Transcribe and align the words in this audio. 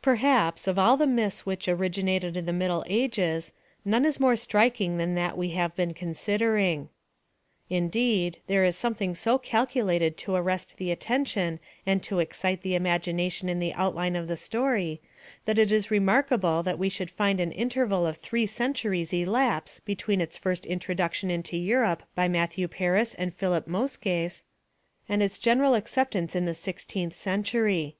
Perhaps, 0.00 0.68
of 0.68 0.78
all 0.78 0.96
the 0.96 1.04
myths 1.04 1.44
which 1.44 1.66
originated 1.66 2.36
in 2.36 2.46
the 2.46 2.52
middle 2.52 2.84
ages, 2.86 3.50
none 3.84 4.04
is 4.04 4.20
more 4.20 4.36
striking 4.36 4.98
than 4.98 5.16
that 5.16 5.36
we 5.36 5.48
have 5.48 5.74
been 5.74 5.92
considering; 5.92 6.90
indeed, 7.68 8.38
there 8.46 8.64
is 8.64 8.76
something 8.76 9.16
so 9.16 9.36
calculated 9.36 10.16
to 10.16 10.36
arrest 10.36 10.76
the 10.76 10.92
attention 10.92 11.58
and 11.84 12.04
to 12.04 12.20
excite 12.20 12.62
the 12.62 12.76
imagination 12.76 13.48
in 13.48 13.58
the 13.58 13.72
outline 13.74 14.14
of 14.14 14.28
the 14.28 14.36
story, 14.36 15.00
that 15.44 15.58
it 15.58 15.72
is 15.72 15.90
remarkable 15.90 16.62
that 16.62 16.78
we 16.78 16.88
should 16.88 17.10
find 17.10 17.40
an 17.40 17.50
interval 17.50 18.06
of 18.06 18.16
three 18.18 18.46
centuries 18.46 19.12
elapse 19.12 19.80
between 19.80 20.20
its 20.20 20.36
first 20.36 20.64
introduction 20.66 21.32
into 21.32 21.56
Europe 21.56 22.04
by 22.14 22.28
Matthew 22.28 22.68
Paris 22.68 23.12
and 23.14 23.34
Philip 23.34 23.66
Mouskes, 23.66 24.44
and 25.08 25.20
its 25.20 25.36
general 25.36 25.74
acceptance 25.74 26.36
in 26.36 26.44
the 26.44 26.54
sixteenth 26.54 27.14
century. 27.14 27.96